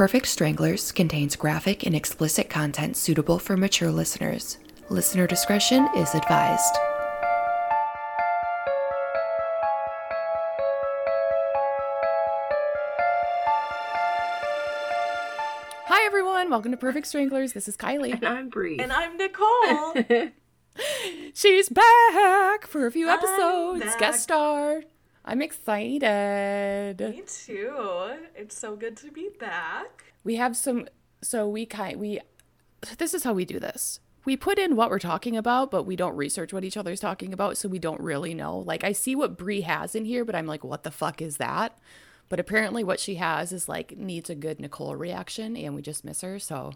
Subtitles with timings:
[0.00, 4.56] Perfect Stranglers contains graphic and explicit content suitable for mature listeners.
[4.88, 6.74] Listener discretion is advised.
[15.84, 16.48] Hi, everyone.
[16.48, 17.52] Welcome to Perfect Stranglers.
[17.52, 18.14] This is Kylie.
[18.14, 18.78] And I'm Bri.
[18.78, 19.96] And I'm Nicole.
[21.34, 23.80] She's back for a few I'm episodes.
[23.84, 23.98] back.
[23.98, 24.80] Guest star.
[25.24, 26.96] I'm excited.
[26.98, 28.12] Me too.
[28.34, 30.12] It's so good to be back.
[30.24, 30.88] We have some.
[31.22, 32.20] So we kind we.
[32.98, 34.00] This is how we do this.
[34.24, 37.32] We put in what we're talking about, but we don't research what each other's talking
[37.32, 38.58] about, so we don't really know.
[38.58, 41.36] Like I see what Bri has in here, but I'm like, what the fuck is
[41.38, 41.78] that?
[42.28, 46.04] But apparently, what she has is like needs a good Nicole reaction, and we just
[46.04, 46.38] miss her.
[46.38, 46.72] So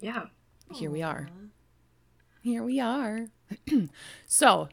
[0.00, 0.26] yeah.
[0.72, 1.28] here we are.
[2.42, 3.28] Here we are.
[4.26, 4.68] so,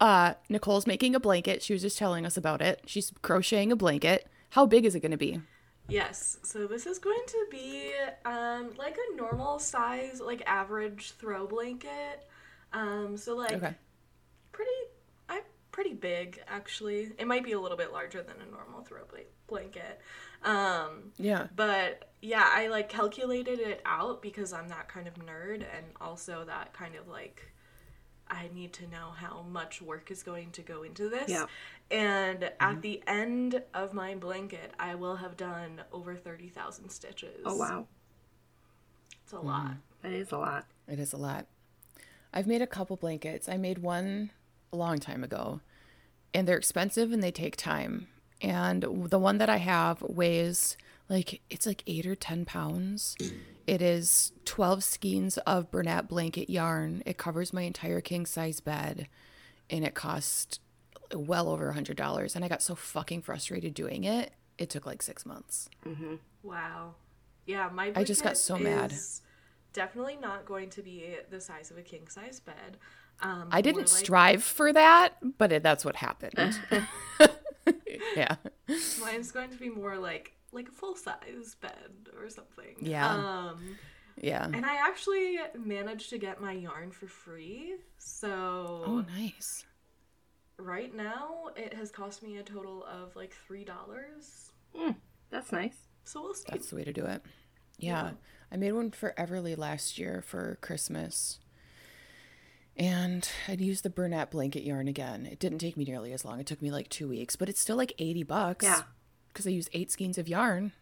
[0.00, 1.62] uh, Nicole's making a blanket.
[1.62, 2.82] She was just telling us about it.
[2.86, 4.26] She's crocheting a blanket.
[4.50, 5.40] How big is it going to be?
[5.88, 7.92] Yes, so this is going to be
[8.24, 12.26] um, like a normal size, like average throw blanket.
[12.72, 13.74] Um, so like Okay.
[14.52, 14.70] pretty,
[15.28, 15.40] I
[15.72, 17.10] pretty big actually.
[17.18, 20.00] It might be a little bit larger than a normal throw bla- blanket.
[20.44, 21.48] Um, Yeah.
[21.56, 26.44] but yeah, I like calculated it out because I'm that kind of nerd, and also
[26.44, 27.52] that kind of like
[28.30, 31.28] I need to know how much work is going to go into this.
[31.28, 31.46] Yeah.
[31.90, 32.80] And at mm-hmm.
[32.80, 37.40] the end of my blanket, I will have done over thirty thousand stitches.
[37.44, 37.86] Oh wow.
[39.22, 39.64] it's a lot.
[39.64, 39.74] Mm-hmm.
[40.02, 40.66] That is a lot.
[40.88, 41.46] It is a lot.
[42.32, 43.48] I've made a couple blankets.
[43.48, 44.30] I made one
[44.72, 45.60] a long time ago,
[46.32, 48.06] and they're expensive and they take time.
[48.40, 50.76] And the one that I have weighs
[51.10, 53.16] like it's like eight or ten pounds.
[53.66, 57.02] It is twelve skeins of Bernat blanket yarn.
[57.04, 59.08] It covers my entire king size bed,
[59.68, 60.60] and it cost
[61.12, 62.36] well over a hundred dollars.
[62.36, 64.32] And I got so fucking frustrated doing it.
[64.56, 65.68] It took like six months.
[66.42, 66.94] Wow.
[67.44, 68.94] Yeah, my I just got so mad.
[69.72, 72.76] Definitely not going to be the size of a king size bed.
[73.22, 76.58] Um, I didn't like- strive for that, but it, that's what happened.
[78.16, 78.36] yeah.
[79.00, 82.76] Mine's going to be more like like a full size bed or something.
[82.80, 83.08] Yeah.
[83.08, 83.76] Um,
[84.16, 84.44] Yeah.
[84.44, 87.76] and I actually managed to get my yarn for free.
[87.98, 89.64] So Oh, nice.
[90.58, 94.50] right now it has cost me a total of like three dollars.
[95.30, 95.76] That's nice.
[96.04, 96.44] So we'll see.
[96.48, 97.22] That's the way to do it.
[97.78, 98.12] Yeah.
[98.52, 101.38] I made one for Everly last year for Christmas.
[102.76, 105.26] And I'd used the Bernat blanket yarn again.
[105.26, 106.40] It didn't take me nearly as long.
[106.40, 108.64] It took me like two weeks, but it's still like 80 bucks.
[108.64, 108.82] Yeah.
[109.32, 110.72] Because I used eight skeins of yarn.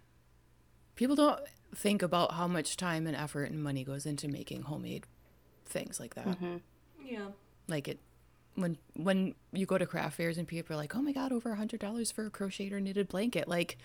[0.94, 1.40] People don't
[1.74, 5.04] think about how much time and effort and money goes into making homemade
[5.66, 6.38] things like that.
[7.04, 7.26] Yeah.
[7.68, 8.00] like it
[8.54, 11.52] when when you go to craft fairs and people are like oh my god over
[11.52, 13.76] a hundred dollars for a crocheted or knitted blanket like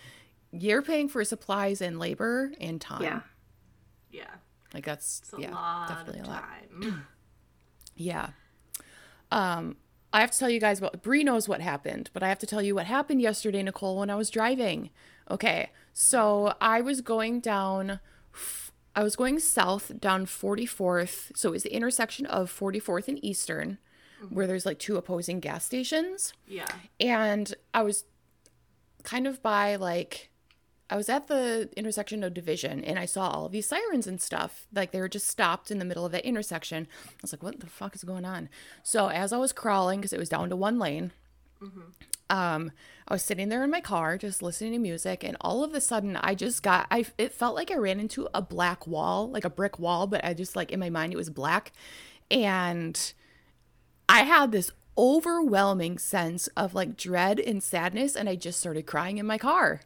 [0.52, 3.20] you're paying for supplies and labor and time Yeah.
[4.12, 4.32] Yeah.
[4.74, 6.46] like that's It's a yeah lot definitely of a lot
[7.96, 8.30] yeah
[9.32, 9.76] um
[10.14, 12.48] i have to tell you guys what Bri knows what happened but i have to
[12.48, 14.90] tell you what happened yesterday nicole when i was driving
[15.30, 18.00] okay so i was going down
[18.96, 23.80] I was going south down 44th so it was the intersection of 44th and eastern
[24.30, 26.68] where there's like two opposing gas stations yeah.
[27.00, 28.06] and I was
[29.04, 30.30] kind of by like
[30.94, 34.68] I was at the intersection of Division and I saw all these sirens and stuff.
[34.72, 36.88] Like they were just stopped in the middle of that intersection.
[37.10, 38.48] I was like, what the fuck is going on?
[38.84, 41.12] So as I was crawling, because it was down to one lane,
[42.30, 42.72] um,
[43.08, 45.82] I was sitting there in my car just listening to music, and all of a
[45.82, 49.46] sudden I just got I it felt like I ran into a black wall, like
[49.46, 51.72] a brick wall, but I just like in my mind it was black.
[52.30, 53.14] And
[54.08, 59.18] I had this overwhelming sense of like dread and sadness, and I just started crying
[59.18, 59.82] in my car.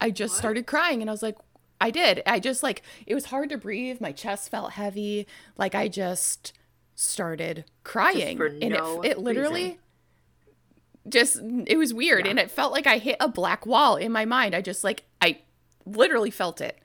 [0.00, 1.36] I just started crying, and I was like,
[1.80, 2.22] I did.
[2.26, 4.00] I just like, it was hard to breathe.
[4.00, 5.26] My chest felt heavy.
[5.56, 6.52] Like, I just
[6.94, 8.36] started crying.
[8.36, 9.78] for and no it, it literally reason.
[11.08, 12.26] just, it was weird.
[12.26, 14.54] And it felt like I hit a black wall in my mind.
[14.54, 15.38] I just like, I
[15.84, 16.80] literally felt it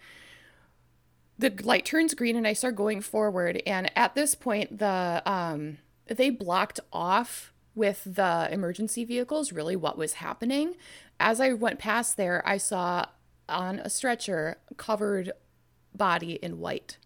[1.38, 3.62] the light turns green and I start going forward.
[3.66, 5.78] And at this point, the um,
[6.08, 10.76] they blocked off with the emergency vehicles really what was happening.
[11.20, 13.06] As I went past there, I saw
[13.50, 15.32] on a stretcher covered
[15.94, 16.98] body in white,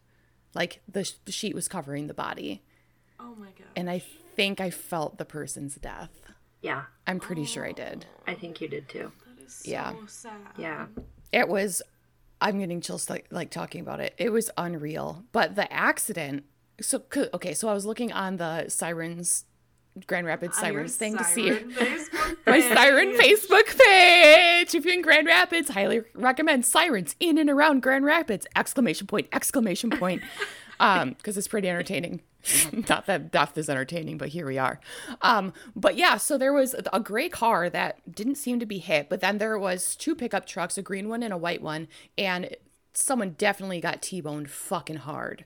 [0.54, 2.64] like the, sh- the sheet was covering the body.
[3.20, 3.68] Oh my god.
[3.76, 4.00] And I
[4.36, 6.12] think I felt the person's death.
[6.62, 6.84] Yeah.
[7.06, 8.06] I'm pretty sure I did.
[8.26, 9.12] I think you did too.
[9.26, 9.94] that is so yeah.
[10.08, 10.32] sad.
[10.58, 10.86] Yeah.
[11.32, 11.82] It was
[12.40, 14.14] I'm getting chills like, like talking about it.
[14.18, 15.24] It was unreal.
[15.32, 16.46] But the accident
[16.80, 17.04] so
[17.34, 19.46] okay, so I was looking on the sirens
[20.06, 21.50] Grand Rapids Sirens thing to see
[22.48, 24.76] my siren Facebook page.
[24.76, 28.46] If you're in Grand Rapids, highly recommend sirens in and around Grand Rapids!
[28.56, 29.28] Exclamation point!
[29.34, 30.22] Exclamation point!
[30.80, 32.22] Um, because it's pretty entertaining.
[32.90, 34.80] Not that death is entertaining, but here we are.
[35.24, 39.10] Um, but yeah, so there was a gray car that didn't seem to be hit,
[39.10, 42.56] but then there was two pickup trucks, a green one and a white one, and
[42.94, 45.46] someone definitely got T-boned fucking hard.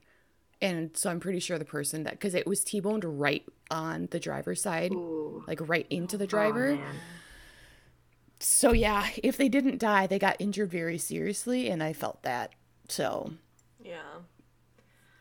[0.62, 4.19] And so I'm pretty sure the person that because it was T-boned right on the
[4.19, 5.44] driver's side, Ooh.
[5.48, 6.75] like right into the Oh, driver.
[6.75, 6.96] man.
[8.40, 12.52] So yeah, if they didn't die, they got injured very seriously, and I felt that.
[12.90, 13.34] So
[13.84, 14.02] Yeah.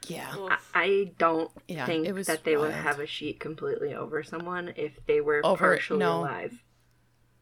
[0.08, 3.94] yeah, I, I don't Yeah, think it was that they would have a sheet completely
[3.94, 6.20] over someone if they were Over- partially no.
[6.20, 6.62] alive.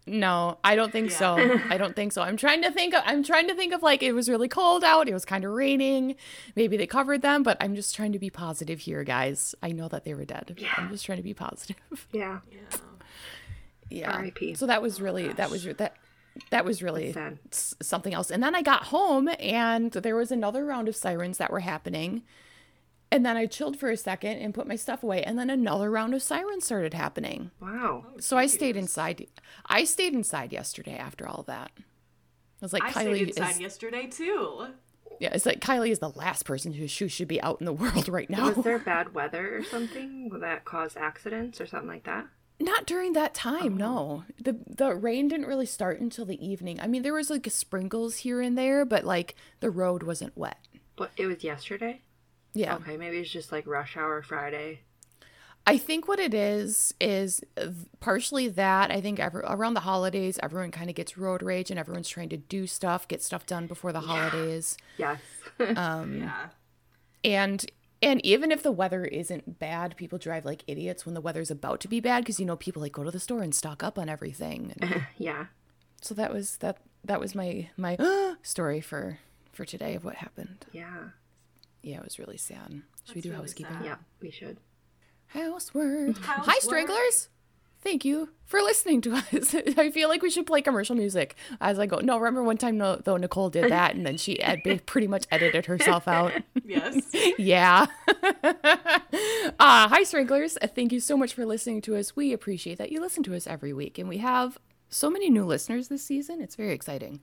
[0.09, 1.37] No, I don't think so.
[1.71, 2.23] I don't think so.
[2.23, 2.95] I'm trying to think.
[2.95, 5.09] Of, I'm trying to think of like it was really cold out.
[5.09, 6.17] It was kind of raining.
[6.57, 9.55] Maybe they covered them, but I'm just trying to be positive here, guys.
[9.63, 10.57] I know that they were dead.
[10.77, 11.77] I'm just trying to be positive.
[12.13, 12.41] Yeah.
[12.51, 12.79] yeah.
[13.91, 14.17] yeah.
[14.17, 14.55] R.I.P..
[14.55, 15.97] So that was really that was that
[16.51, 17.79] that was really That's sad.
[17.81, 18.31] s- something else.
[18.31, 22.23] And then I got home and there was another round of sirens that were happening.
[23.11, 25.23] And then I chilled for a second and put my stuff away.
[25.23, 27.51] And then another round of sirens started happening.
[27.61, 28.05] Wow.
[28.07, 29.27] Oh, so I stayed inside.
[29.67, 31.71] I stayed inside yesterday after all that.
[31.77, 31.81] I
[32.61, 34.67] was like, I Kylie stayed inside is yesterday too.
[35.21, 35.31] yeah.
[35.33, 38.09] It's like Kylie is the last person who who should be out in the world
[38.09, 38.51] right now.
[38.51, 42.27] Was there bad weather or something that caused accidents or something like that?
[42.61, 43.77] Not during that time, oh.
[43.77, 44.25] no.
[44.43, 46.79] The the rain didn't really start until the evening.
[46.81, 50.59] I mean, there was like sprinkles here and there, but like the road wasn't wet.
[50.97, 52.03] But It was yesterday.
[52.59, 52.75] Yeah.
[52.75, 54.81] Okay, maybe it's just like rush hour Friday.
[55.65, 57.41] I think what it is is
[58.01, 58.91] partially that.
[58.91, 62.31] I think every, around the holidays, everyone kind of gets road rage and everyone's trying
[62.31, 64.77] to do stuff, get stuff done before the holidays.
[64.97, 65.21] Yes.
[65.77, 66.49] Um, yeah.
[67.25, 67.67] And
[68.01, 71.81] and even if the weather isn't bad, people drive like idiots when the weather's about
[71.81, 73.99] to be bad because you know people like go to the store and stock up
[73.99, 74.75] on everything.
[74.81, 75.47] And yeah.
[76.01, 77.97] so that was that that was my my
[78.43, 79.19] story for
[79.53, 80.67] for today of what happened.
[80.71, 81.09] Yeah.
[81.83, 82.83] Yeah, it was really sad.
[83.07, 83.77] Should we do really housekeeping?
[83.77, 83.85] sad.
[83.85, 83.97] Yeah.
[84.21, 84.59] We should.
[85.29, 86.17] Housework.
[86.19, 86.61] Hi, Housework.
[86.63, 87.29] Stranglers.
[87.81, 89.55] Thank you for listening to us.
[89.55, 91.99] I feel like we should play commercial music as I go.
[91.99, 95.67] No, remember one time though Nicole did that and then she ed- pretty much edited
[95.67, 96.33] herself out.
[96.65, 96.97] Yes.
[97.39, 97.87] yeah.
[98.43, 100.59] uh, hi, Stranglers.
[100.61, 102.17] Uh, Thank you so much for listening to us.
[102.17, 103.99] We appreciate that you listen to us every week.
[103.99, 104.59] And we have
[104.91, 106.41] so many new listeners this season.
[106.41, 107.21] It's very exciting.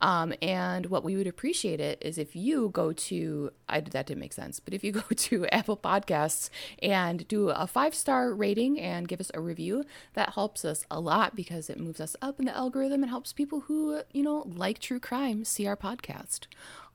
[0.00, 4.20] Um, and what we would appreciate it is if you go to, I, that didn't
[4.20, 6.50] make sense, but if you go to Apple Podcasts
[6.82, 9.84] and do a five star rating and give us a review,
[10.14, 13.32] that helps us a lot because it moves us up in the algorithm and helps
[13.32, 16.46] people who, you know, like true crime see our podcast.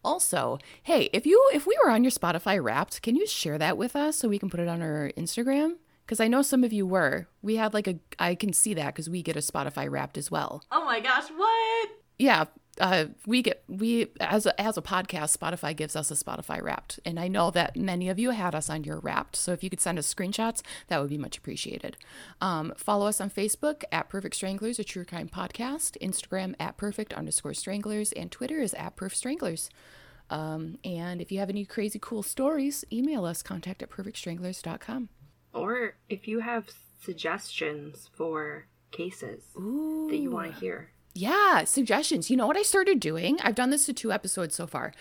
[0.03, 3.77] Also, hey, if you if we were on your Spotify Wrapped, can you share that
[3.77, 5.75] with us so we can put it on our Instagram?
[6.09, 7.27] Because I know some of you were.
[7.43, 10.31] We have like a I can see that because we get a Spotify Wrapped as
[10.31, 10.63] well.
[10.71, 11.89] Oh my gosh, what?
[12.17, 12.45] Yeah,
[12.79, 16.99] uh, we get we as a, as a podcast, Spotify gives us a Spotify Wrapped,
[17.05, 19.35] and I know that many of you had us on your Wrapped.
[19.35, 21.95] So if you could send us screenshots, that would be much appreciated.
[22.41, 25.95] Um, follow us on Facebook at Perfect Stranglers, a true crime podcast.
[26.01, 29.69] Instagram at Perfect underscore Stranglers, and Twitter is at Perf Stranglers.
[30.31, 35.09] Um, and if you have any crazy cool stories, email us contact at perfectstranglers.com.
[35.53, 36.69] Or if you have
[37.01, 40.07] suggestions for cases Ooh.
[40.09, 40.91] that you want to hear.
[41.15, 42.29] Yeah, suggestions.
[42.29, 43.39] You know what I started doing?
[43.41, 44.93] I've done this to two episodes so far.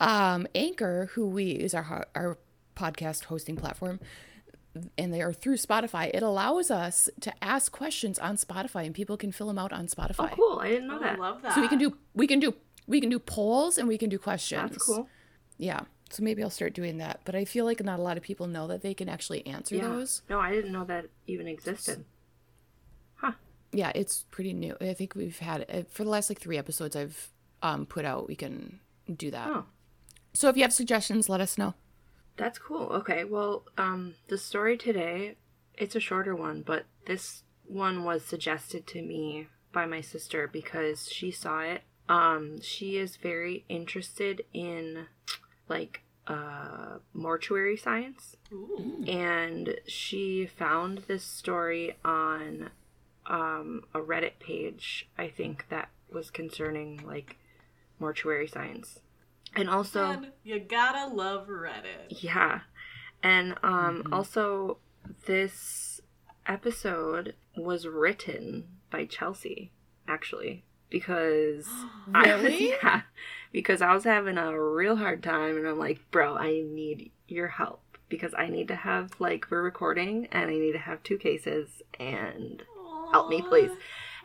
[0.00, 2.38] Um, Anchor, who we is our our
[2.76, 3.98] podcast hosting platform,
[4.98, 6.10] and they are through Spotify.
[6.12, 9.86] It allows us to ask questions on Spotify, and people can fill them out on
[9.86, 10.30] Spotify.
[10.32, 10.58] Oh, cool.
[10.60, 11.18] I didn't know Oh, I that.
[11.18, 11.54] love that.
[11.54, 12.54] So we can do we can do
[12.86, 14.70] we can do polls and we can do questions.
[14.72, 15.08] That's cool.
[15.58, 15.80] Yeah.
[16.14, 17.20] So maybe I'll start doing that.
[17.24, 19.74] But I feel like not a lot of people know that they can actually answer
[19.76, 19.88] Yeah.
[19.88, 20.22] those.
[20.28, 22.04] No, I didn't know that even existed.
[23.16, 23.32] Huh.
[23.72, 26.94] Yeah it's pretty new i think we've had uh, for the last like three episodes
[26.94, 27.30] i've
[27.62, 28.78] um put out we can
[29.16, 29.64] do that Oh.
[30.32, 31.74] so if you have suggestions let us know
[32.36, 32.86] That's cool.
[33.00, 35.36] Okay, well, um, the story today,
[35.78, 41.08] it's a shorter one, but this one was suggested to me by my sister because
[41.10, 41.82] she saw it.
[42.08, 45.06] Um, she is very interested in
[45.68, 49.04] like uh mortuary science Ooh.
[49.06, 52.70] and she found this story on
[53.26, 57.36] um a Reddit page, I think that was concerning like
[57.98, 59.00] mortuary science.
[59.56, 62.06] And also Man, you gotta love Reddit.
[62.22, 62.60] yeah.
[63.22, 64.78] And um also
[65.26, 66.00] this
[66.46, 69.70] episode was written by Chelsea
[70.08, 70.64] actually
[70.94, 71.68] because
[72.14, 73.02] I was, yeah,
[73.52, 77.48] because I was having a real hard time and I'm like, "Bro, I need your
[77.48, 81.16] help." because I need to have like we're recording and I need to have two
[81.16, 82.62] cases and
[83.10, 83.70] help me please.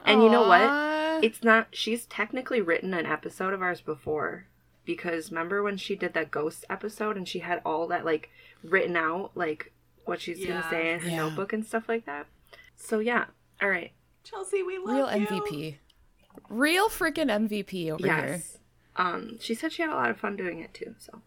[0.06, 1.24] And you know what?
[1.24, 4.46] It's not she's technically written an episode of ours before
[4.86, 8.30] because remember when she did that ghost episode and she had all that like
[8.64, 9.72] written out like
[10.06, 10.48] what she's Yeah.
[10.62, 11.18] gonna say in her Yeah.
[11.18, 12.28] notebook and stuff like that.
[12.76, 13.26] So yeah.
[13.62, 13.92] All right.
[14.24, 15.28] Chelsea, we Real love you.
[15.30, 15.78] Real mvp.
[16.50, 18.28] Real freaking MVP over here.
[18.28, 18.58] Yes.
[18.96, 20.96] Um, she said she had a lot of fun doing it too.
[21.00, 21.22] So,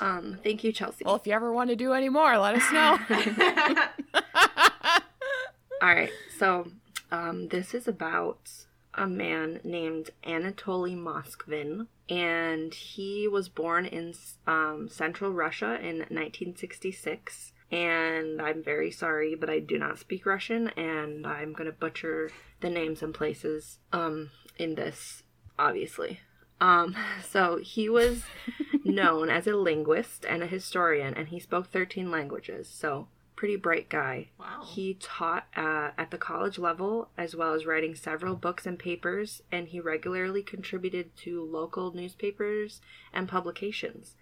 [0.00, 1.04] um, thank you, Chelsea.
[1.04, 2.98] Well, if you ever want to do any more, let us know.
[5.82, 6.10] All right.
[6.38, 6.68] So,
[7.10, 8.50] um, this is about
[8.94, 14.14] a man named Anatoly Moskvin, and he was born in
[14.46, 17.52] um, central Russia in 1966.
[17.70, 22.30] And I'm very sorry, but I do not speak Russian, and I'm gonna butcher
[22.60, 25.22] the names and places um, in this,
[25.58, 26.20] obviously.
[26.60, 26.96] Um,
[27.28, 28.24] so he was
[28.84, 32.68] known as a linguist and a historian, and he spoke 13 languages.
[32.68, 34.28] So pretty bright guy.
[34.38, 34.62] Wow.
[34.64, 39.42] He taught uh, at the college level as well as writing several books and papers,
[39.50, 42.80] and he regularly contributed to local newspapers
[43.12, 44.14] and publications.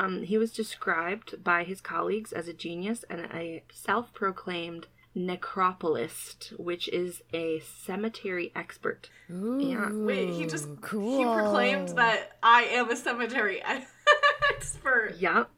[0.00, 6.54] Um, he was described by his colleagues as a genius and a self proclaimed necropolist,
[6.58, 9.10] which is a cemetery expert.
[9.30, 11.18] Ooh, Wait, he just cool.
[11.18, 13.62] he proclaimed that I am a cemetery
[14.50, 15.16] expert.
[15.18, 15.50] Yup,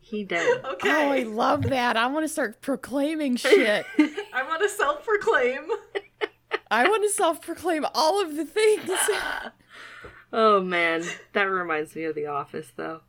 [0.00, 0.64] he did.
[0.64, 0.90] Okay.
[0.90, 1.96] Oh, I love that.
[1.96, 3.86] I want to start proclaiming shit.
[4.34, 5.68] I want to self-proclaim.
[6.70, 8.90] I want to self-proclaim all of the things.
[10.32, 13.02] Oh man, that reminds me of The Office, though.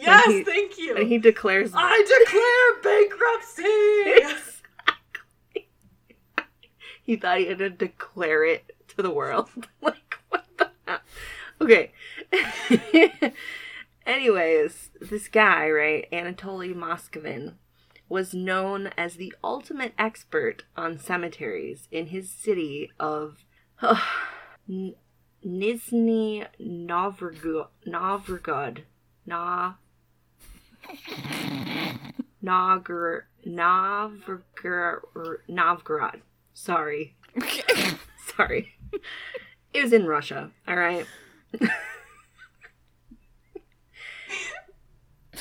[0.00, 0.96] Yes, he- thank you.
[0.96, 3.08] And he declares I declare
[4.32, 4.44] bankruptcy.
[7.02, 9.48] he thought he had to declare it to the world.
[9.82, 11.00] like, what the hell?
[11.60, 11.92] Okay.
[14.06, 17.54] Anyways, this guy, right, Anatoly Moskvin,
[18.08, 23.44] was known as the ultimate expert on cemeteries in his city of
[24.68, 24.94] N-
[25.44, 27.66] Nizhny Novgorod.
[27.86, 28.84] Novgorod.
[29.26, 29.34] Na.
[29.34, 29.74] Novgorod.
[32.42, 33.24] Novgorod.
[35.48, 36.22] Novgorod.
[36.54, 37.16] Sorry.
[38.36, 38.74] Sorry.
[39.72, 41.06] It was in Russia, alright?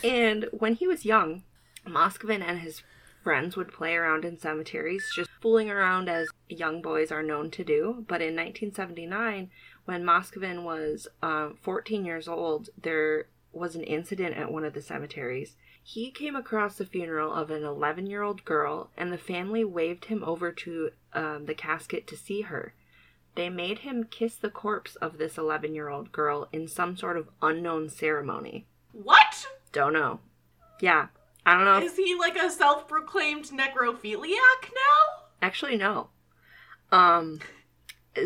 [0.04, 1.44] and when he was young,
[1.86, 2.84] Moskvin and his
[3.24, 7.64] friends would play around in cemeteries, just fooling around as young boys are known to
[7.64, 8.06] do.
[8.08, 9.50] But in 1979,
[9.86, 14.82] when Moskvin was um, 14 years old, there was an incident at one of the
[14.82, 15.56] cemeteries.
[15.84, 20.06] He came across the funeral of an 11 year old girl, and the family waved
[20.06, 22.74] him over to um, the casket to see her.
[23.36, 27.18] They made him kiss the corpse of this 11 year old girl in some sort
[27.18, 28.66] of unknown ceremony.
[28.92, 29.48] what?
[29.72, 30.20] Don't know.
[30.82, 31.08] Yeah.
[31.46, 31.80] I don't know.
[31.86, 35.24] Is he like a self-proclaimed necrophiliac now?
[35.42, 36.10] actually, no.
[36.92, 37.40] Um,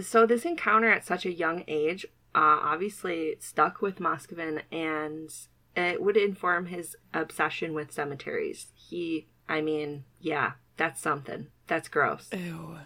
[0.01, 5.29] so this encounter at such a young age, uh, obviously stuck with Moskvin and
[5.75, 8.67] it would inform his obsession with cemeteries.
[8.75, 11.47] He, I mean, yeah, that's something.
[11.67, 12.29] That's gross.
[12.33, 12.77] Ew.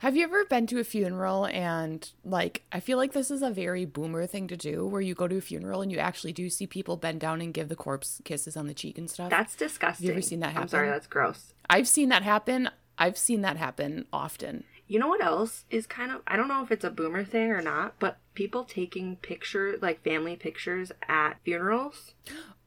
[0.00, 3.50] Have you ever been to a funeral and like I feel like this is a
[3.50, 6.48] very boomer thing to do where you go to a funeral and you actually do
[6.50, 9.30] see people bend down and give the corpse kisses on the cheek and stuff?
[9.30, 10.06] That's disgusting.
[10.06, 11.52] Have You ever seen that I'm sorry, that's gross.
[11.68, 12.70] I've seen that happen.
[12.96, 14.62] I've seen that happen often.
[14.88, 17.50] You know what else is kind of I don't know if it's a boomer thing
[17.50, 22.14] or not, but people taking picture like family pictures at funerals.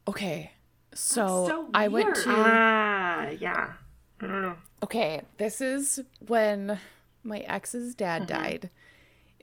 [0.07, 0.51] Okay.
[0.93, 3.73] So, so I went to Ah, yeah.
[4.19, 4.55] I don't know.
[4.83, 6.79] Okay, this is when
[7.23, 8.69] my ex's dad died.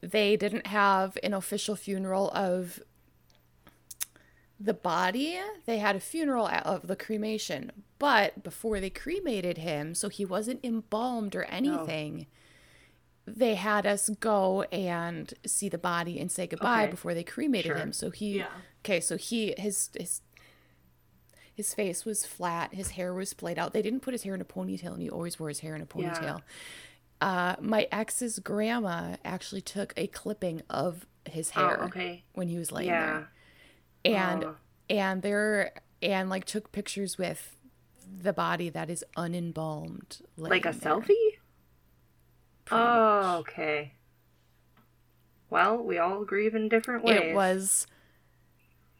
[0.02, 2.80] They didn't have an official funeral of
[4.60, 5.38] the body.
[5.66, 7.72] They had a funeral of the cremation.
[7.98, 12.26] But before they cremated him, so he wasn't embalmed or anything,
[13.36, 16.90] they had us go and see the body and say goodbye Okay.
[16.90, 17.76] before they cremated Sure.
[17.76, 17.92] him.
[17.92, 18.48] So he Yeah.
[18.84, 20.20] Okay, so he his his
[21.54, 23.72] his face was flat, his hair was splayed out.
[23.72, 25.82] They didn't put his hair in a ponytail, and he always wore his hair in
[25.82, 26.40] a ponytail.
[27.20, 32.22] Uh, my ex's grandma actually took a clipping of his hair Oh, okay.
[32.34, 33.24] when he was laying Yeah.
[34.04, 34.56] there, and Oh.
[34.88, 37.56] and there and like took pictures with
[38.06, 40.92] the body that is unembalmed, Like a there.
[40.92, 41.37] selfie?
[42.68, 43.92] Pretty Oh, okay.
[45.50, 47.20] Well, we all grieve in different ways.
[47.22, 47.86] It was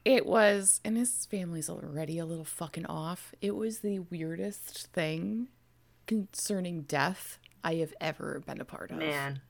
[0.05, 3.35] it was and his family's already a little fucking off.
[3.41, 5.49] It was the weirdest thing
[6.07, 8.99] concerning death I have ever been a part of.
[8.99, 9.41] man.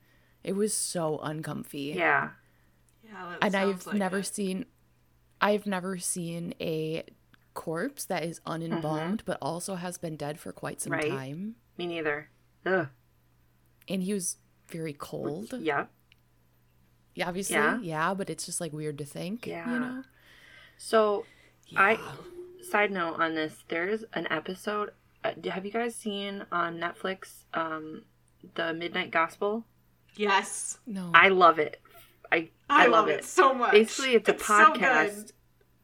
[0.42, 1.94] It was so uncomfy.
[1.96, 2.30] Yeah.
[3.04, 4.26] Yeah, And I've like never it.
[4.26, 4.66] seen
[5.40, 7.04] I've never seen a
[7.54, 8.62] corpse that is mm-hmm.
[8.72, 11.08] unembalmed but also has been dead for quite some Right.
[11.08, 11.54] time.
[11.76, 12.28] Me neither.
[12.66, 12.88] Ugh.
[13.88, 14.36] And he was
[14.68, 15.54] very cold.
[15.58, 15.86] Yeah.
[17.14, 17.56] Yeah, obviously.
[17.56, 17.80] Yeah.
[17.80, 18.14] Yeah.
[18.14, 19.46] but it's just like weird to think.
[19.46, 19.72] Yeah.
[19.72, 20.02] You know?
[20.76, 21.24] So,
[21.76, 21.98] I
[22.68, 24.92] side note on this, there's an episode.
[25.24, 28.04] Uh, have you guys seen on Netflix um,
[28.54, 29.64] the Midnight Gospel?
[30.16, 30.78] Yes.
[30.86, 31.10] No.
[31.14, 31.80] I love it.
[32.30, 33.24] I I, love, it.
[33.24, 33.72] so much.
[33.72, 35.32] Basically, it's a so podcast.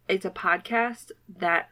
[0.08, 1.70] it's a podcast that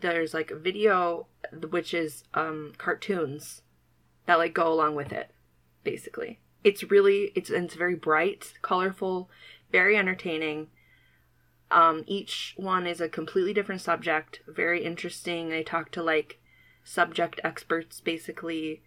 [0.00, 1.26] there's like a video,
[1.70, 3.62] which is um, cartoons
[4.26, 5.30] that like go along with it.
[5.84, 9.30] Basically, it's really it's it's very bright, colorful,
[9.70, 10.68] very entertaining.
[11.70, 15.48] Um, each one is a completely different subject, very interesting.
[15.48, 16.38] They talk to like
[16.84, 18.82] subject experts, basically.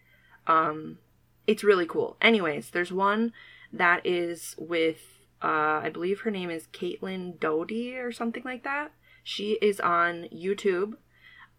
[0.47, 0.99] Um,
[1.45, 2.17] it's really cool.
[2.21, 3.33] Anyways, there's one
[3.71, 8.91] that is with uh, I believe her name is Caitlin Doughty or something like that.
[9.23, 10.93] She is on YouTube.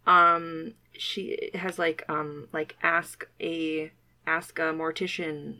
[0.05, 3.91] Um, she has like um like ask a
[4.29, 5.59] ask a mortician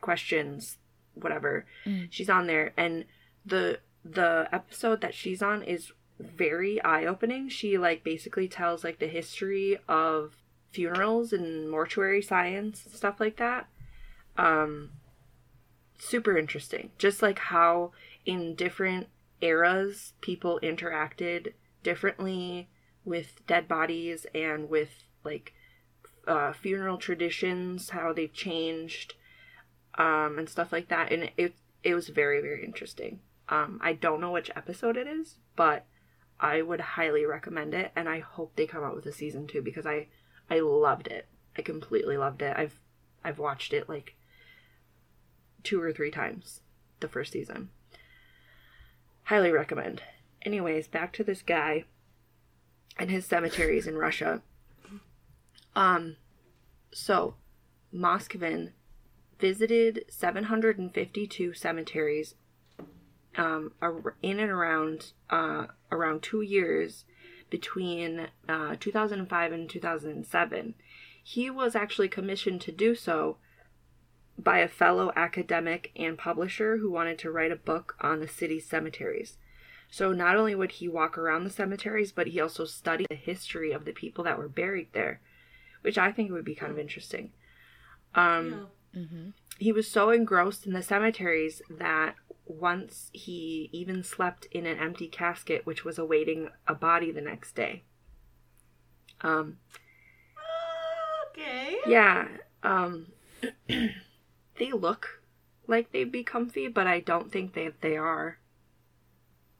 [0.00, 0.78] questions,
[1.14, 1.66] whatever.
[2.10, 3.04] She's on there, and
[3.44, 7.48] the the episode that she's on is very eye opening.
[7.48, 10.34] She like basically tells like the history of
[10.70, 13.68] funerals and mortuary science and stuff like that.
[14.36, 14.90] Um,
[15.98, 16.90] super interesting.
[16.98, 17.92] Just like how
[18.24, 19.08] in different
[19.40, 22.68] eras people interacted differently
[23.04, 25.52] with dead bodies and with like
[26.26, 29.14] uh, funeral traditions, how they've changed,
[29.96, 31.12] um, and stuff like that.
[31.12, 33.20] And it it was very very interesting.
[33.48, 35.86] Um, I don't know which episode it is, but
[36.40, 39.62] I would highly recommend it, and I hope they come out with a season two
[39.62, 40.08] because I
[40.50, 41.26] I loved it.
[41.56, 42.56] I completely loved it.
[42.56, 42.80] I've
[43.24, 44.16] I've watched it like
[45.62, 46.60] two or three times
[47.00, 47.70] the first season.
[49.24, 50.02] Highly recommend.
[50.42, 51.84] Anyways, back to this guy
[52.98, 54.42] and his cemeteries in Russia.
[55.76, 56.16] Um,
[56.92, 57.34] so
[57.94, 58.72] Moskvin
[59.38, 62.34] visited 752 cemeteries
[63.36, 63.72] um,
[64.22, 67.04] in and around uh, around two years
[67.50, 70.74] between uh, 2005 and 2007.
[71.22, 73.36] He was actually commissioned to do so
[74.38, 78.66] by a fellow academic and publisher who wanted to write a book on the city's
[78.66, 79.36] cemeteries.
[79.90, 83.72] So not only would he walk around the cemeteries, but he also studied the history
[83.72, 85.20] of the people that were buried there,
[85.86, 87.30] which I think would be kind of interesting.
[88.16, 89.08] Um, Yeah.
[89.60, 95.06] he was so engrossed in the cemeteries that once he even slept in an empty
[95.06, 97.84] casket which was awaiting a body the next day.
[99.20, 99.58] Um,
[101.30, 101.76] Okay.
[101.86, 102.26] yeah,
[102.64, 103.06] um,
[103.68, 105.22] they look
[105.68, 108.38] like they'd be comfy, but I don't think they they are.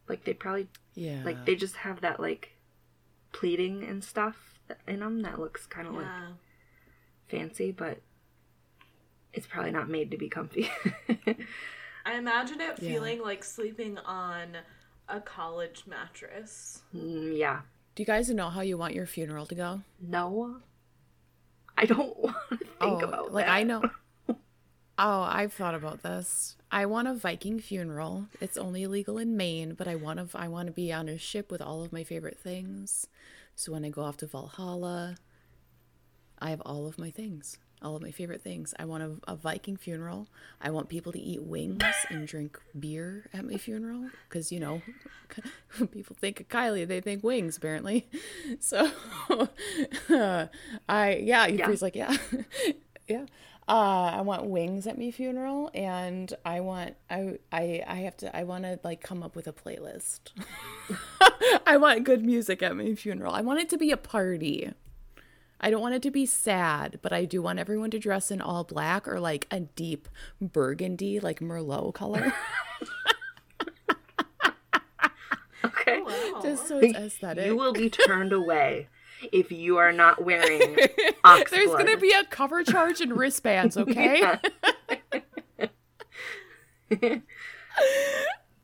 [0.08, 1.22] Like they probably yeah.
[1.24, 2.56] like they just have that like
[3.32, 4.55] pleating and stuff
[4.86, 6.06] in them that looks kind of like
[7.28, 7.98] fancy, but
[9.32, 10.70] it's probably not made to be comfy.
[12.04, 12.88] I imagine it Yeah.
[12.92, 14.58] feeling like sleeping on
[15.08, 16.82] a college mattress.
[16.94, 17.60] Mm, yeah.
[17.94, 19.82] Do you guys know how you want your funeral to go?
[20.00, 20.58] No.
[21.76, 23.52] I don't want to think oh, about like that.
[23.52, 23.82] I know.
[24.98, 26.56] Oh, I've thought about this.
[26.72, 28.28] I want a Viking funeral.
[28.40, 30.38] It's only legal in Maine, but I want to.
[30.38, 33.06] I want to be on a ship with all of my favorite things.
[33.56, 35.16] So when I go off to Valhalla,
[36.38, 38.74] I have all of my things, all of my favorite things.
[38.78, 40.28] I want a, a Viking funeral.
[40.60, 44.82] I want people to eat wings and drink beer at my funeral because you know,
[45.90, 48.06] people think of Kylie, they think wings apparently.
[48.60, 48.90] So,
[50.10, 50.46] uh,
[50.88, 51.70] I yeah, Yeah.
[51.70, 52.14] he's like yeah,
[53.08, 53.24] yeah.
[53.68, 58.36] Uh, I want wings at my funeral, and I want I I I have to
[58.36, 60.30] I want to like come up with a playlist.
[61.66, 63.32] I want good music at my funeral.
[63.34, 64.70] I want it to be a party.
[65.60, 68.40] I don't want it to be sad, but I do want everyone to dress in
[68.40, 70.08] all black or like a deep
[70.40, 72.32] burgundy, like Merlot color,
[75.64, 76.00] Okay.
[76.02, 76.40] Wow.
[76.42, 77.46] just so it's aesthetic.
[77.46, 78.88] You will be turned away
[79.32, 80.76] if you are not wearing
[81.24, 84.38] ox There's gonna be a cover charge and wristbands, okay?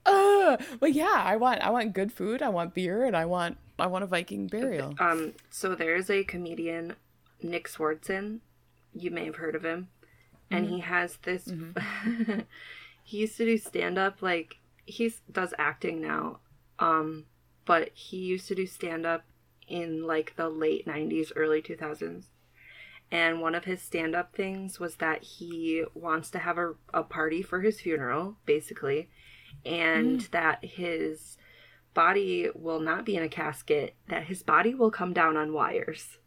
[0.05, 3.57] Uh, but yeah, I want I want good food, I want beer, and I want
[3.79, 4.95] I want a Viking burial.
[4.99, 6.97] Um, so there's a comedian,
[7.41, 8.41] Nick Swardson.
[8.93, 9.89] You may have heard of him.
[10.51, 11.51] And he has this.
[13.05, 16.41] he used to do stand up, like, he does acting now.
[16.79, 17.25] Um,
[17.65, 19.25] but he used to do stand up
[19.73, 22.27] in, like, the late 90s, early 2000s.
[23.11, 27.03] And one of his stand up things was that he wants to have a, a
[27.03, 29.11] party for his funeral, basically.
[29.67, 30.31] And mm.
[30.31, 31.37] that his
[31.95, 36.19] body will not be in a casket, that his body will come down on wires.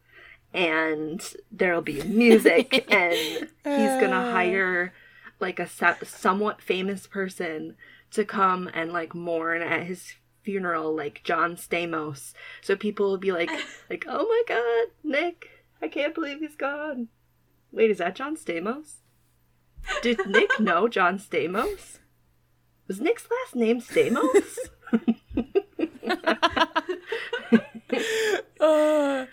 [0.54, 4.32] And there'll be music, and he's gonna uh.
[4.32, 4.94] hire
[5.40, 5.68] like a
[6.06, 7.76] somewhat famous person
[8.12, 12.34] to come and like mourn at his funeral, like John Stamos.
[12.62, 13.50] So people will be like,
[13.90, 15.50] like, oh my god, Nick,
[15.82, 17.10] I can't believe he's gone.
[17.72, 18.98] Wait, is that John Stamos?
[20.02, 22.00] Did Nick know John Stamos?
[22.88, 24.58] Was Nick's last name Stamos?
[28.60, 29.26] Uh,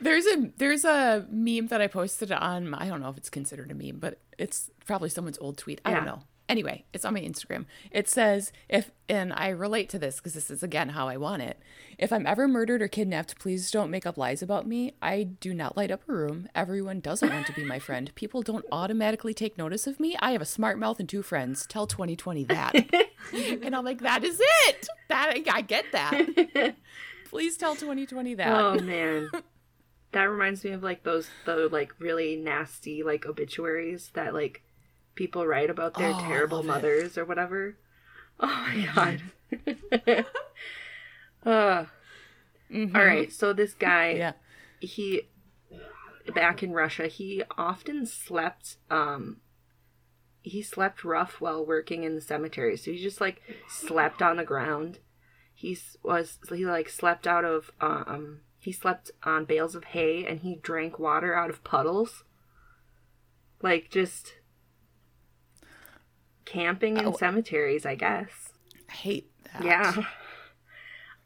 [0.00, 3.70] there's a there's a meme that I posted on I don't know if it's considered
[3.70, 5.80] a meme, but it's probably someone's old tweet.
[5.84, 6.22] I don't know.
[6.48, 7.66] Anyway, it's on my Instagram.
[7.90, 11.42] It says if and I relate to this because this is again how I want
[11.42, 11.58] it.
[11.98, 14.94] If I'm ever murdered or kidnapped, please don't make up lies about me.
[15.02, 16.48] I do not light up a room.
[16.54, 18.10] Everyone doesn't want to be my friend.
[18.14, 20.16] People don't automatically take notice of me.
[20.20, 21.66] I have a smart mouth and two friends.
[21.66, 22.74] Tell 2020 that.
[23.32, 24.88] and I'm like, that is it.
[25.08, 26.76] That I get that.
[27.28, 28.48] Please tell 2020 that.
[28.48, 29.30] oh man.
[30.12, 34.62] That reminds me of like those the like really nasty like obituaries that like
[35.18, 36.68] people write about their Oh, terrible love it.
[36.68, 37.76] mothers or whatever.
[38.40, 40.24] Oh my god.
[41.44, 41.84] uh,
[42.70, 42.94] Mhm.
[42.94, 44.32] all right, so this guy Yeah.
[44.78, 45.22] he
[46.34, 49.40] back in Russia, he often slept um
[50.42, 52.76] he slept rough while working in the cemetery.
[52.76, 55.00] So he just like slept on the ground.
[55.52, 60.40] He was he like slept out of um he slept on bales of hay and
[60.40, 62.22] he drank water out of puddles.
[63.62, 64.34] Like just
[66.48, 67.12] camping in Oh.
[67.16, 68.52] cemeteries, I guess.
[68.88, 69.62] I hate that.
[69.64, 70.04] Yeah.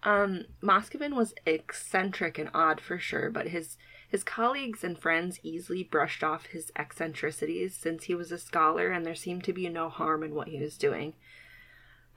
[0.02, 3.76] Um, Moscovin was eccentric and odd for sure, but his
[4.08, 9.06] his colleagues and friends easily brushed off his eccentricities since he was a scholar and
[9.06, 11.14] there seemed to be no harm in what he was doing.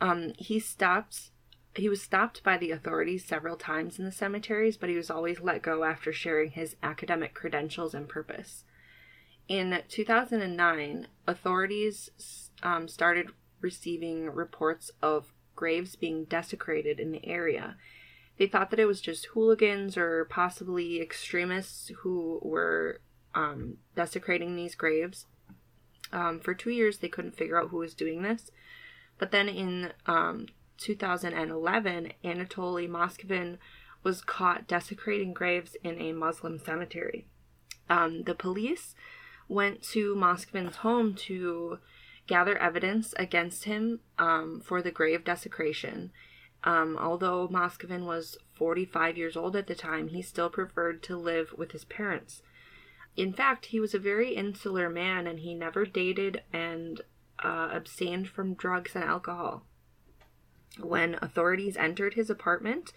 [0.01, 1.29] Um, he stopped
[1.75, 5.39] he was stopped by the authorities several times in the cemeteries, but he was always
[5.41, 8.63] let go after sharing his academic credentials and purpose.
[9.47, 12.09] In 2009, authorities
[12.63, 13.29] um, started
[13.61, 17.75] receiving reports of graves being desecrated in the area.
[18.37, 22.99] They thought that it was just hooligans or possibly extremists who were
[23.33, 25.25] um, desecrating these graves.
[26.11, 28.51] Um, for two years, they couldn't figure out who was doing this.
[29.17, 33.57] But then in um, 2011, Anatoly Moskvin
[34.03, 37.27] was caught desecrating graves in a Muslim cemetery.
[37.89, 38.95] Um, the police
[39.47, 41.79] went to Moskvin's home to
[42.27, 46.11] gather evidence against him um, for the grave desecration.
[46.63, 51.53] Um, although Moskvin was 45 years old at the time, he still preferred to live
[51.57, 52.41] with his parents.
[53.15, 57.01] In fact, he was a very insular man and he never dated and
[57.43, 59.63] uh, abstained from drugs and alcohol.
[60.79, 62.91] When authorities entered his apartment,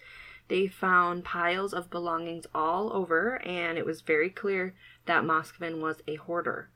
[0.49, 6.01] they found piles of belongings all over, and it was very clear that Moskvin was
[6.07, 6.69] a hoarder.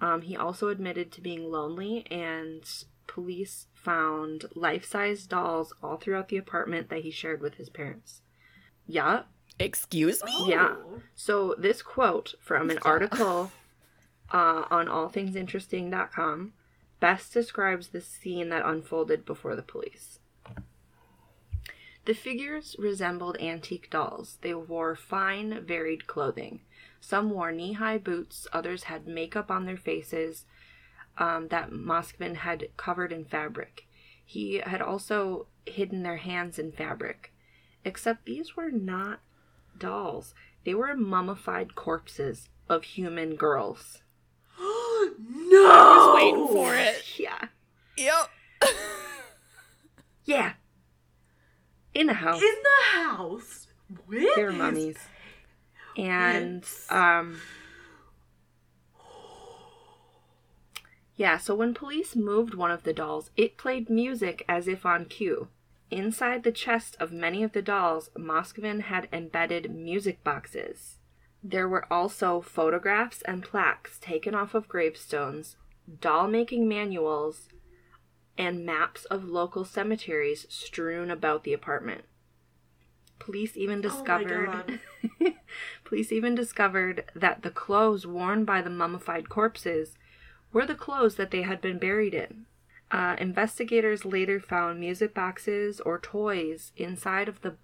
[0.00, 2.62] Um, he also admitted to being lonely, and
[3.06, 8.22] police found life size dolls all throughout the apartment that he shared with his parents.
[8.86, 9.22] Yeah.
[9.58, 10.46] Excuse me?
[10.48, 10.76] Yeah.
[11.14, 13.52] So, this quote from an article
[14.32, 16.52] uh, on allthingsinteresting.com
[17.00, 20.18] best describes the scene that unfolded before the police.
[22.04, 24.38] The figures resembled antique dolls.
[24.40, 26.60] They wore fine, varied clothing.
[27.00, 30.44] Some wore knee high boots, others had makeup on their faces
[31.18, 33.86] um, that Moskvin had covered in fabric.
[34.24, 37.32] He had also hidden their hands in fabric.
[37.84, 39.20] Except these were not
[39.78, 40.34] dolls,
[40.64, 44.02] they were mummified corpses of human girls.
[44.58, 45.66] no!
[45.66, 47.02] I was waiting for it.
[47.18, 47.46] Yeah.
[47.96, 48.30] Yep.
[50.24, 50.52] Yeah.
[51.94, 52.40] In a house.
[52.40, 53.66] In the house
[54.06, 54.98] with They're his- mummies.
[55.96, 57.40] And um
[61.16, 65.04] Yeah, so when police moved one of the dolls, it played music as if on
[65.04, 65.48] cue.
[65.90, 70.96] Inside the chest of many of the dolls, Moskvin had embedded music boxes.
[71.42, 75.56] There were also photographs and plaques taken off of gravestones,
[76.00, 77.48] doll making manuals,
[78.38, 82.04] and maps of local cemeteries strewn about the apartment.
[83.20, 84.80] Police even Oh discovered God.
[85.84, 89.96] Police even discovered that the clothes worn by the mummified corpses
[90.52, 92.46] were the clothes that they had been buried in.
[92.90, 97.54] Uh, investigators later found music boxes or toys inside of the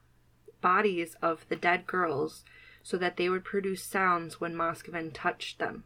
[0.60, 2.44] bodies of the dead girls
[2.82, 5.82] so that they would produce sounds when Moskvin touched them.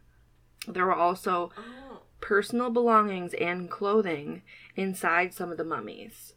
[0.67, 2.01] There were also Oh.
[2.19, 4.43] personal belongings and clothing
[4.75, 6.35] inside some of the mummies.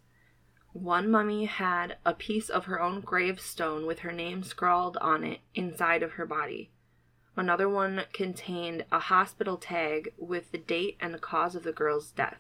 [0.75, 5.39] One mummy had a piece of her own gravestone with her name scrawled on it
[5.55, 6.71] inside of her body.
[7.37, 12.11] Another one contained a hospital tag with the date and the cause of the girl's
[12.11, 12.39] death.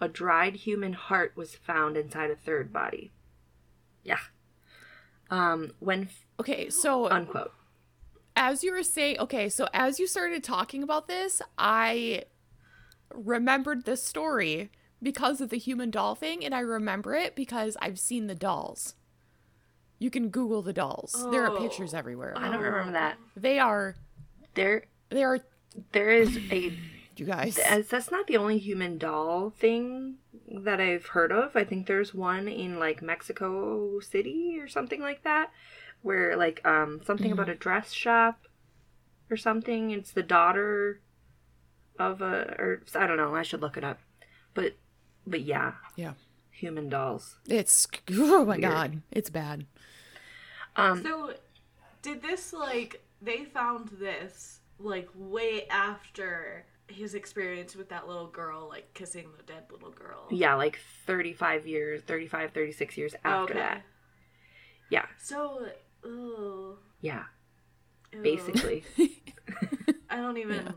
[0.00, 3.10] A dried human heart was found inside a third body.
[4.04, 4.18] Yeah.
[5.28, 6.08] Um, when
[6.38, 7.52] Okay, so unquote.
[8.36, 12.22] as you were saying, okay, so as you started talking about this, I
[13.12, 14.70] remembered this story
[15.04, 18.94] because of the human doll thing, and I remember it because I've seen the dolls.
[20.00, 21.12] You can Google the dolls.
[21.30, 21.60] There are Oh.
[21.60, 22.34] pictures everywhere.
[22.36, 23.16] I don't remember that.
[23.36, 23.94] They are,
[24.54, 25.38] There, they are,
[25.92, 26.76] there is a
[27.16, 27.54] you guys.
[27.88, 30.16] that's not the only human doll thing
[30.48, 31.54] that I've heard of.
[31.54, 35.50] I think there's one in like Mexico City or something like that,
[36.02, 38.46] where like um something about a dress shop
[39.30, 39.90] or something.
[39.92, 41.00] It's the daughter
[41.98, 43.34] of a or I don't know.
[43.36, 44.00] I should look it up,
[44.54, 44.74] but
[45.26, 46.12] but yeah, Yeah.
[46.50, 47.36] human dolls.
[47.46, 49.66] It's, oh my God, it's bad.
[50.76, 51.34] Um, So,
[52.02, 58.68] did this like they found this like way after his experience with that little girl,
[58.68, 60.26] like kissing the dead little girl?
[60.30, 63.60] yeah, like 35 years, 35, 36 years after Okay.
[63.62, 63.82] that.
[64.90, 65.66] Yeah, So,
[66.04, 67.22] ugh, yeah,
[68.12, 68.20] ew.
[68.22, 68.84] basically.
[70.10, 70.74] I don't even.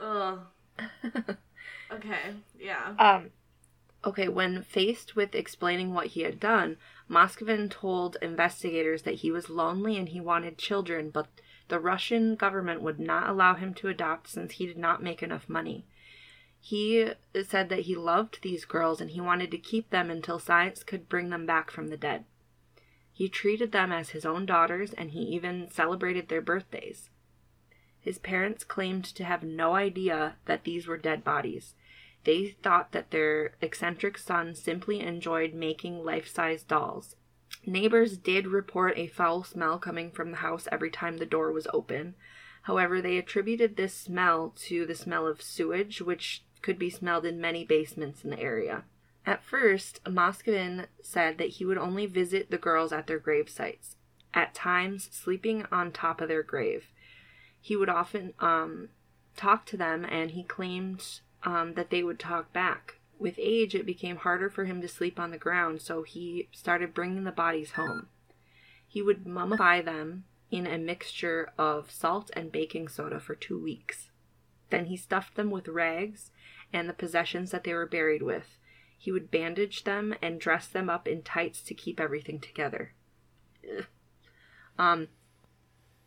[0.00, 0.40] Ugh.
[1.94, 2.34] okay.
[2.58, 2.94] Yeah.
[2.98, 3.30] Um,
[4.04, 6.76] okay, when faced with explaining what he had done,
[7.08, 11.28] Moscovin told investigators that he was lonely and he wanted children, but
[11.68, 15.48] the Russian government would not allow him to adopt since he did not make enough
[15.48, 15.86] money.
[16.60, 17.10] He
[17.44, 21.08] said that he loved these girls and he wanted to keep them until science could
[21.08, 22.24] bring them back from the dead.
[23.12, 27.10] He treated them as his own daughters and he even celebrated their birthdays.
[28.00, 31.74] His parents claimed to have no idea that these were dead bodies.
[32.24, 37.16] They thought that their eccentric son simply enjoyed making life size dolls.
[37.66, 41.66] Neighbors did report a foul smell coming from the house every time the door was
[41.72, 42.14] open.
[42.62, 47.40] However, they attributed this smell to the smell of sewage, which could be smelled in
[47.40, 48.84] many basements in the area.
[49.26, 53.96] At first, Moscovin said that he would only visit the girls at their grave sites,
[54.34, 56.86] at times sleeping on top of their grave.
[57.60, 58.88] He would often um,
[59.36, 62.96] talk to them, and he claimed um, that they would talk back.
[63.18, 66.94] With age, it became harder for him to sleep on the ground, so he started
[66.94, 68.08] bringing the bodies home.
[68.86, 74.10] He would mummify them in a mixture of salt and baking soda for two weeks.
[74.70, 76.30] Then he stuffed them with rags
[76.72, 78.58] and the possessions that they were buried with.
[78.98, 82.92] He would bandage them and dress them up in tights to keep everything together.
[84.78, 85.08] Um,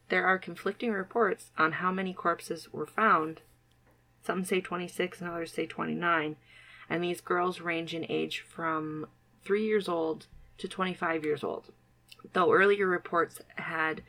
[0.10, 3.42] there are conflicting reports on how many corpses were found.
[4.26, 6.36] Some say 26 and others say 29,
[6.90, 9.08] and these girls range in age from
[9.44, 10.26] 3 years old
[10.58, 11.72] to 25 years old,
[12.34, 14.02] though earlier reports had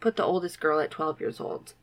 [0.00, 1.74] put the oldest girl at 12 years old.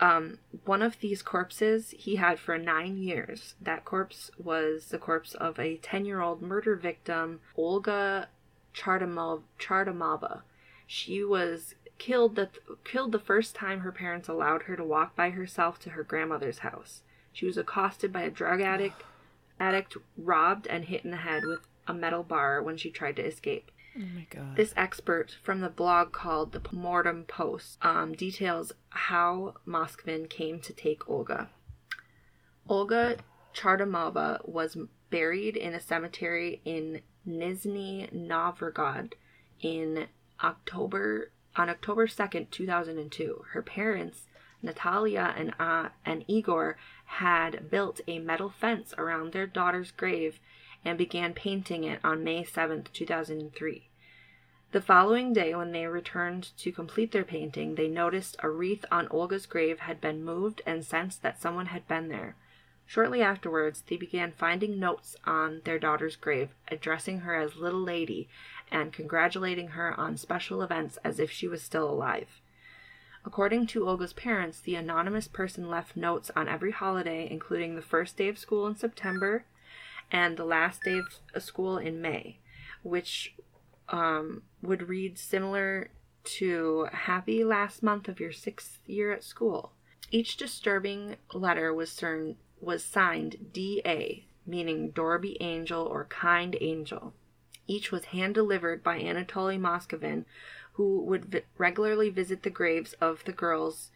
[0.00, 3.54] Um, one of these corpses he had for nine years.
[3.60, 8.28] That corpse was the corpse of a 10 year old murder victim, Olga
[8.74, 10.42] Chartamov-.
[10.86, 12.48] She was killed the,
[12.82, 16.58] killed the first time her parents allowed her to walk by herself to her grandmother's
[16.58, 17.02] house.
[17.32, 19.04] She was accosted by a drug addict,
[19.60, 23.24] addict robbed and hit in the head with a metal bar when she tried to
[23.24, 23.70] escape.
[23.96, 24.56] Oh my God.
[24.56, 30.72] This expert from the blog called the Mortem Post um, details how Moskvin came to
[30.72, 31.50] take Olga.
[32.68, 33.18] Olga
[33.54, 34.76] Chartamova was
[35.10, 39.14] buried in a cemetery in Nizhny Novgorod
[39.60, 40.08] in
[40.42, 43.44] October on October 2nd, 2002.
[43.52, 44.26] Her parents,
[44.62, 50.38] Natalia and uh, and Igor, had built a metal fence around their daughter's grave
[50.84, 53.88] and began painting it on May 7th, 2003.
[54.72, 59.06] The following day, when they returned to complete their painting, they noticed a wreath on
[59.08, 62.36] Olga's grave had been moved and sensed that someone had been there.
[62.86, 68.28] Shortly afterwards, they began finding notes on their daughter's grave, addressing her as Little Lady
[68.72, 72.40] and congratulating her on special events as if she was still alive.
[73.24, 78.16] According to Olga's parents, the anonymous person left notes on every holiday, including the first
[78.16, 79.44] day of school in September
[80.10, 81.00] and the last day
[81.34, 82.38] of school in May,
[82.82, 83.34] which
[83.90, 85.90] um, would read similar
[86.24, 89.72] to Happy last month of your sixth year at school.
[90.10, 97.14] Each disturbing letter was, cern- was signed DA, meaning Dorby Angel or Kind Angel.
[97.72, 100.26] Each was hand delivered by Anatoly Moscovin,
[100.74, 103.90] who would vi- regularly visit the graves of the girls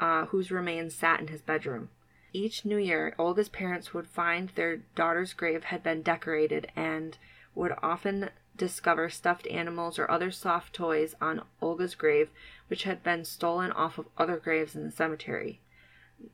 [0.00, 1.90] uh, whose remains sat in his bedroom.
[2.32, 7.18] Each new year, Olga's parents would find their daughter's grave had been decorated and
[7.54, 12.30] would often discover stuffed animals or other soft toys on Olga's grave,
[12.66, 15.60] which had been stolen off of other graves in the cemetery.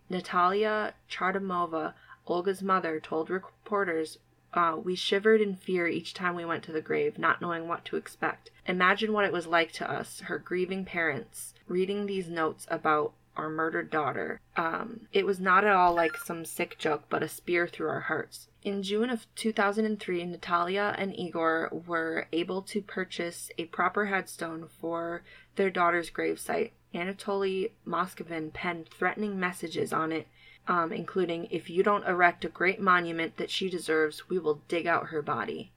[0.09, 1.93] Natalia Chardomova,
[2.27, 4.17] Olga's mother, told reporters,
[4.55, 7.85] uh, We shivered in fear each time we went to the grave, not knowing what
[7.87, 8.51] to expect.
[8.67, 13.51] Imagine what it was like to us, her grieving parents, reading these notes about our
[13.51, 14.41] murdered daughter.
[14.57, 18.01] Um, it was not at all like some sick joke, but a spear through our
[18.01, 18.49] hearts.
[18.63, 25.23] In June of 2003, Natalia and Igor were able to purchase a proper headstone for
[25.57, 26.71] their daughter's gravesite.
[26.95, 30.27] Anatoly Moskvin penned threatening messages on it,
[30.68, 34.87] um, including, If you don't erect a great monument that she deserves, we will dig
[34.87, 35.72] out her body.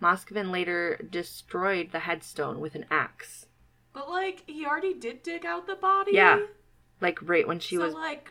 [0.00, 3.46] Moskvin later destroyed the headstone with an axe.
[3.92, 6.12] But like he already did dig out the body.
[6.14, 6.40] Yeah.
[7.00, 8.30] Like right when she so was like,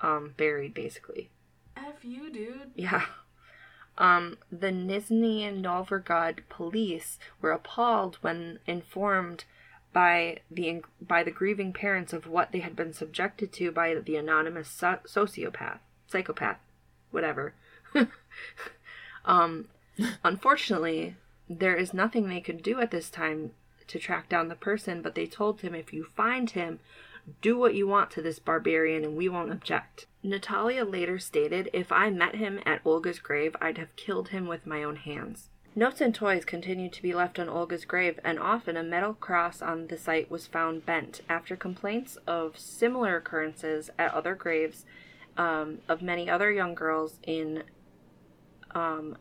[0.00, 1.30] um, buried, basically.
[1.76, 2.70] f you, dude.
[2.74, 3.04] Yeah.
[3.98, 9.44] Um, the Nizhny Novgorod police were appalled when informed
[9.92, 14.16] by the by the grieving parents of what they had been subjected to by the
[14.16, 16.58] anonymous so- sociopath, psychopath,
[17.10, 17.54] whatever.
[19.24, 19.68] um,
[20.24, 21.16] unfortunately,
[21.48, 23.52] there is nothing they could do at this time
[23.88, 26.80] to track down the person, but they told him if you find him,
[27.40, 30.06] do what you want to this barbarian and we won't object.
[30.22, 34.66] Natalia later stated, If I met him at Olga's grave, I'd have killed him with
[34.66, 35.48] my own hands.
[35.74, 39.62] Notes and toys continued to be left on Olga's grave, and often a metal cross
[39.62, 41.22] on the site was found bent.
[41.30, 44.84] After complaints of similar occurrences at other graves
[45.38, 47.62] um, of many other young girls in
[48.74, 49.16] um,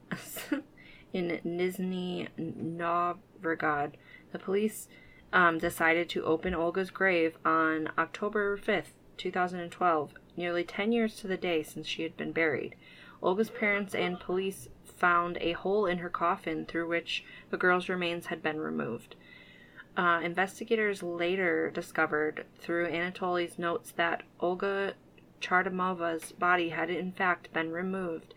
[1.13, 3.95] in Nizhny Novgorod,
[4.33, 4.89] the police
[5.31, 11.37] um, decided to open Olga's grave on October 5th, 2012, nearly 10 years to the
[11.37, 12.75] day since she had been buried.
[13.21, 14.67] Olga's parents and police
[15.01, 19.15] found a hole in her coffin through which the girl's remains had been removed.
[19.97, 24.93] Uh, investigators later discovered through Anatoly's notes that Olga
[25.41, 28.35] Chardomova's body had in fact been removed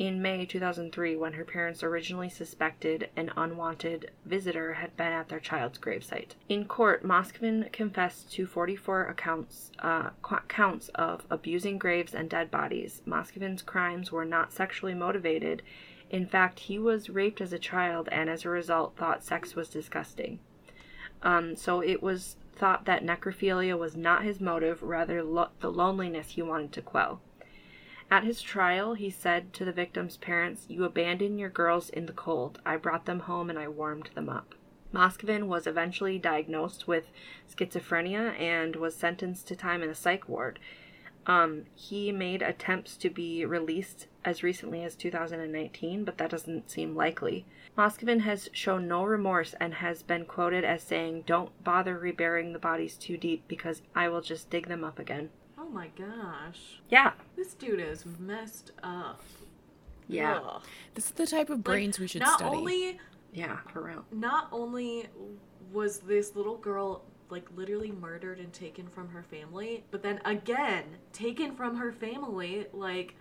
[0.00, 5.38] in May 2003 when her parents originally suspected an unwanted visitor had been at their
[5.38, 6.30] child's gravesite.
[6.48, 10.10] In court, Moskvin confessed to 44 accounts uh,
[10.48, 13.02] counts of abusing graves and dead bodies.
[13.06, 15.62] Moskvin's crimes were not sexually motivated.
[16.10, 19.68] In fact, he was raped as a child and as a result thought sex was
[19.68, 20.40] disgusting.
[21.22, 26.30] Um, so it was thought that necrophilia was not his motive, rather lo- the loneliness
[26.30, 27.20] he wanted to quell.
[28.10, 32.12] At his trial, he said to the victim's parents, You abandoned your girls in the
[32.12, 32.60] cold.
[32.66, 34.56] I brought them home and I warmed them up.
[34.92, 37.06] Moskvin was eventually diagnosed with
[37.48, 40.58] schizophrenia and was sentenced to time in a psych ward.
[41.26, 46.96] Um, he made attempts to be released as recently as 2019, but that doesn't seem
[46.96, 47.46] likely.
[47.76, 52.58] Moskvin has shown no remorse and has been quoted as saying, Don't bother reburying the
[52.58, 55.30] bodies too deep because I will just dig them up again.
[55.58, 56.80] Oh my gosh.
[56.88, 57.12] Yeah.
[57.36, 59.22] This dude is messed up.
[60.08, 60.40] Yeah.
[60.44, 60.62] Ugh.
[60.94, 62.56] This is the type of brains Like, we should not study.
[62.56, 62.98] only
[63.32, 64.04] Yeah, for real.
[64.10, 65.06] not only
[65.72, 70.84] was this little girl like literally murdered and taken from her family, but then again
[71.12, 73.14] taken from her family, like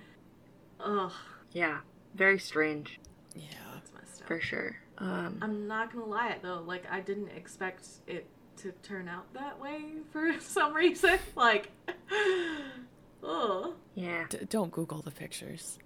[0.79, 1.11] ugh,
[1.51, 1.79] Yeah.
[2.15, 2.99] Very strange,
[3.35, 3.43] yeah.
[3.73, 4.27] that's messed up.
[4.27, 4.75] for sure.
[4.97, 8.25] Um, I'm not gonna lie though, like I didn't expect it
[8.57, 11.19] to turn out that way for some reason.
[11.35, 11.69] Like
[13.23, 13.73] ugh.
[13.95, 14.25] yeah.
[14.29, 15.79] D- don't Google the pictures.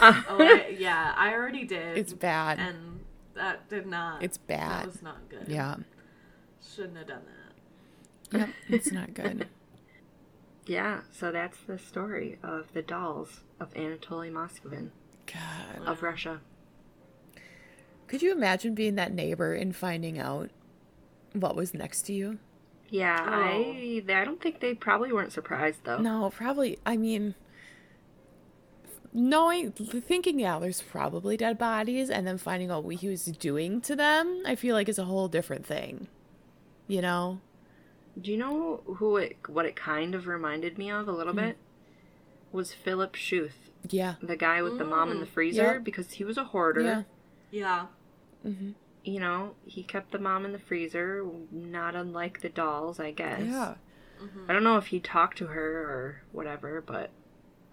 [0.00, 1.98] Uh, Oh I, yeah, I already did.
[1.98, 2.58] It's bad.
[2.60, 3.00] and
[3.34, 4.60] that did not It's bad.
[4.60, 4.86] That bad.
[4.86, 5.46] was not good.
[5.48, 5.76] Yeah.
[6.74, 7.22] Shouldn't have done
[8.30, 8.38] that.
[8.38, 8.48] Yep.
[8.68, 9.46] It's not good.
[10.66, 14.90] yeah, so that's the story of the dolls of Anatoly Moskvin
[15.26, 15.86] God.
[15.86, 16.40] of Russia.
[18.06, 20.50] Could you imagine being that neighbor and finding out
[21.32, 22.38] what was next to you?
[22.90, 23.32] Yeah, Oh.
[23.32, 25.98] I I don't think they probably weren't surprised though.
[25.98, 26.78] No, probably.
[26.84, 27.34] I mean,
[29.14, 33.80] knowing, thinking, yeah, there's probably dead bodies, and then finding out what he was doing
[33.82, 36.08] to them, I feel like is a whole different thing.
[36.92, 37.40] You know?
[38.20, 41.40] Do you know who it what it kind of reminded me of a little hmm.
[41.40, 41.56] bit?
[42.52, 44.16] Was Philip Schuth, Yeah.
[44.22, 45.30] the guy with the mom in the mm.
[45.30, 45.78] freezer, Yeah.
[45.78, 46.82] because he was a hoarder.
[46.82, 47.02] Yeah.
[47.50, 47.86] Yeah.
[48.46, 48.72] Mm-hmm.
[49.04, 53.40] You know, he kept the mom in the freezer, not unlike the dolls, I guess.
[53.40, 53.76] Yeah.
[54.22, 54.50] Mm-hmm.
[54.50, 57.10] I don't know if he talked to her or whatever, but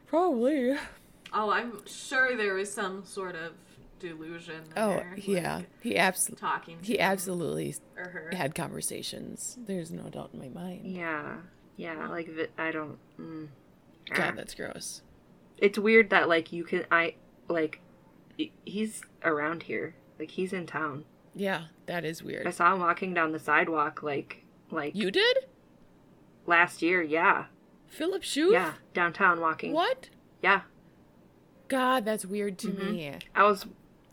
[0.08, 0.78] Probably.
[1.34, 3.52] Oh, I'm sure there was some sort of
[4.00, 5.16] delusion Oh, there.
[5.18, 5.56] yeah.
[5.58, 6.40] like, He absolutely.
[6.42, 8.32] talking to He him absolutely or her.
[8.36, 9.58] had conversations.
[9.66, 10.86] There's no doubt in my mind.
[10.86, 11.36] yeah,
[11.76, 12.98] yeah, like vi- I don't.
[13.20, 13.48] Mm,
[14.12, 14.16] Ah.
[14.16, 15.02] God, that's gross.
[15.58, 17.16] it's weird that like you can I
[17.48, 17.80] like
[18.66, 19.96] he's around here.
[20.18, 21.06] Like he's in town.
[21.36, 22.48] Yeah, that is weird.
[22.48, 25.38] I saw him walking down the sidewalk like like You did?
[26.46, 27.02] last year.
[27.02, 27.46] Yeah,
[27.88, 28.54] Philip Schuth?
[28.54, 29.74] yeah, downtown walking.
[29.74, 30.10] What?
[30.42, 30.62] Yeah,
[31.68, 33.14] God, that's weird to me.
[33.36, 33.66] I was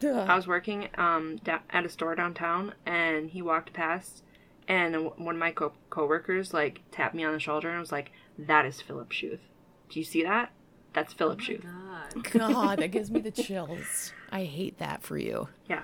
[0.03, 0.11] Ugh.
[0.29, 4.23] I was working um da- at a store downtown, and he walked past,
[4.69, 8.11] and one of my co- coworkers like tapped me on the shoulder and was like,
[8.39, 9.41] "That is Philip Schuth.
[9.89, 10.53] Do you see that?
[10.93, 12.33] That's Philip Oh Schuth." god.
[12.33, 14.13] God, that gives me the chills.
[14.31, 15.49] I hate that for you.
[15.69, 15.83] Yeah,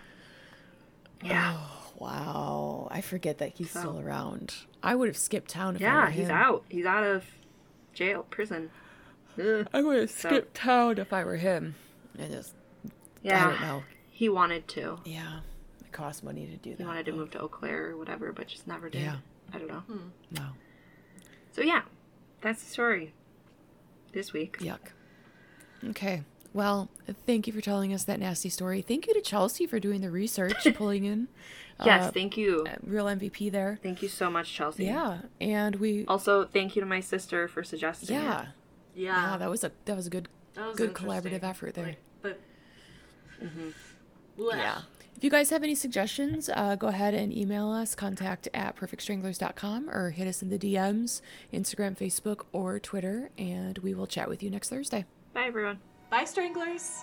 [1.25, 2.89] yeah, Oh, wow.
[2.91, 4.55] I forget that he's still around.
[4.83, 6.05] I would have skipped town if I yeah.
[6.05, 6.31] were He's him.
[6.37, 6.65] out.
[6.69, 7.25] He's out of
[7.95, 8.71] jail, prison.
[9.41, 9.67] Ugh.
[9.73, 11.77] I would have skipped town if I were him.
[12.21, 12.55] I just,
[13.23, 13.83] Yeah, I don't know.
[14.23, 14.99] He wanted to.
[15.05, 15.41] Yeah,
[15.81, 16.79] it cost money to do that.
[16.79, 19.03] He wanted to move to Eau Claire or whatever, but just never did.
[19.03, 19.17] Yeah.
[19.53, 19.83] I don't know.
[20.31, 20.47] No,
[21.51, 21.83] So yeah,
[22.41, 23.13] that's the story
[24.13, 24.59] this week.
[24.61, 24.79] yuck.
[25.91, 26.23] Okay.
[26.55, 26.89] Well,
[27.27, 28.81] thank you for telling us that nasty story.
[28.81, 31.27] Thank you to Chelsea for doing the research, pulling in
[31.85, 32.65] Yes, uh, thank you.
[32.87, 33.81] real MVP there.
[33.83, 34.85] Thank you so much, Chelsea.
[34.85, 38.21] Yeah, and we Also, thank you to my sister for suggesting it.
[38.21, 38.47] yeah
[38.95, 39.33] Yeah.
[39.33, 41.87] yeah that was a that was a good was good collaborative effort there.
[41.87, 42.41] Like, but
[43.43, 43.71] Mm-hmm.
[44.39, 44.57] Blech.
[44.57, 44.81] Yeah.
[45.17, 49.89] If you guys have any suggestions, uh, go ahead and email us, contact at perfectstranglers.com
[49.89, 51.21] or hit us in the DMs,
[51.53, 55.05] Instagram, Facebook, or Twitter, and we will chat with you next Thursday.
[55.33, 55.79] Bye, everyone.
[56.11, 57.03] Bye, stranglers.